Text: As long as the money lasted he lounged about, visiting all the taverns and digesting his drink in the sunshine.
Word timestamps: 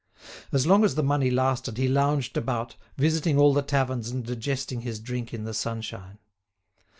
As 0.51 0.65
long 0.65 0.83
as 0.83 0.95
the 0.95 1.03
money 1.03 1.29
lasted 1.29 1.77
he 1.77 1.87
lounged 1.87 2.35
about, 2.35 2.75
visiting 2.97 3.37
all 3.37 3.53
the 3.53 3.61
taverns 3.61 4.09
and 4.09 4.25
digesting 4.25 4.81
his 4.81 4.99
drink 4.99 5.31
in 5.31 5.43
the 5.43 5.53
sunshine. 5.53 6.17